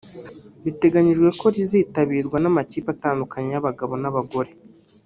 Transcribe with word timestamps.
biteganyijwe 0.63 1.29
ko 1.39 1.45
rizitabirwa 1.55 2.37
n’amakipe 2.39 2.89
atandukanye 2.95 3.49
y’abagabo 3.51 3.93
n’abagore 4.01 4.51